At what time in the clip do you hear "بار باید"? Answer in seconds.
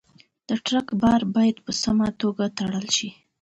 1.01-1.57